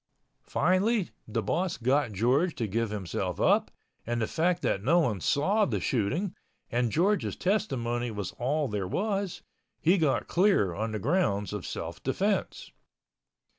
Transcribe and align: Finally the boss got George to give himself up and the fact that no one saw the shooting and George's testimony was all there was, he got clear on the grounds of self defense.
Finally 0.47 1.11
the 1.27 1.43
boss 1.43 1.77
got 1.77 2.11
George 2.11 2.55
to 2.55 2.65
give 2.65 2.89
himself 2.89 3.39
up 3.39 3.69
and 4.07 4.19
the 4.19 4.25
fact 4.25 4.63
that 4.63 4.81
no 4.83 4.97
one 4.99 5.21
saw 5.21 5.63
the 5.63 5.79
shooting 5.79 6.33
and 6.71 6.91
George's 6.91 7.35
testimony 7.35 8.09
was 8.09 8.31
all 8.39 8.67
there 8.67 8.87
was, 8.87 9.43
he 9.79 9.99
got 9.99 10.27
clear 10.27 10.73
on 10.73 10.91
the 10.91 10.97
grounds 10.97 11.53
of 11.53 11.67
self 11.67 12.01
defense. 12.01 12.71